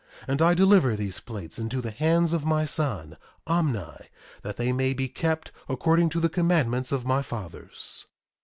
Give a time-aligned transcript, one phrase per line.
[0.23, 4.07] 1:15 And I deliver these plates into the hands of my son Omni,
[4.41, 8.07] that they may be kept according to the commandments of my fathers.